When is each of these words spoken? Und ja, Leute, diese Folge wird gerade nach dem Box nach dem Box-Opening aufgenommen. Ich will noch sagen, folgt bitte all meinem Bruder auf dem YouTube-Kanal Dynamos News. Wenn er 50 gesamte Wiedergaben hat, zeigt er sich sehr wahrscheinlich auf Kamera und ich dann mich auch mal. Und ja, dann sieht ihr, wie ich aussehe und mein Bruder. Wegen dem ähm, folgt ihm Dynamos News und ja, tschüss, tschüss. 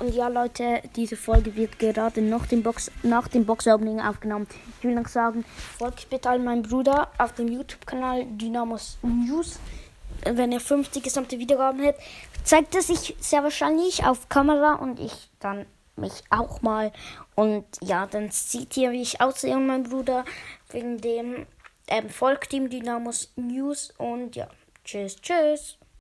Und 0.00 0.14
ja, 0.14 0.28
Leute, 0.28 0.80
diese 0.96 1.14
Folge 1.14 1.54
wird 1.56 1.78
gerade 1.78 2.22
nach 2.22 2.46
dem 2.46 2.62
Box 2.62 2.90
nach 3.02 3.28
dem 3.28 3.44
Box-Opening 3.44 4.00
aufgenommen. 4.00 4.48
Ich 4.78 4.84
will 4.84 4.94
noch 4.94 5.08
sagen, 5.08 5.44
folgt 5.78 6.08
bitte 6.08 6.30
all 6.30 6.38
meinem 6.38 6.62
Bruder 6.62 7.10
auf 7.18 7.34
dem 7.34 7.48
YouTube-Kanal 7.48 8.24
Dynamos 8.24 8.96
News. 9.02 9.58
Wenn 10.24 10.52
er 10.52 10.60
50 10.60 11.02
gesamte 11.02 11.38
Wiedergaben 11.38 11.84
hat, 11.84 11.96
zeigt 12.44 12.74
er 12.74 12.80
sich 12.80 13.14
sehr 13.20 13.42
wahrscheinlich 13.42 14.02
auf 14.06 14.30
Kamera 14.30 14.76
und 14.76 14.98
ich 14.98 15.30
dann 15.38 15.66
mich 15.96 16.24
auch 16.30 16.62
mal. 16.62 16.92
Und 17.34 17.66
ja, 17.82 18.06
dann 18.06 18.30
sieht 18.30 18.78
ihr, 18.78 18.92
wie 18.92 19.02
ich 19.02 19.20
aussehe 19.20 19.54
und 19.54 19.66
mein 19.66 19.82
Bruder. 19.82 20.24
Wegen 20.70 20.98
dem 21.02 21.46
ähm, 21.88 22.08
folgt 22.08 22.54
ihm 22.54 22.70
Dynamos 22.70 23.32
News 23.36 23.92
und 23.98 24.34
ja, 24.34 24.48
tschüss, 24.82 25.16
tschüss. 25.20 25.79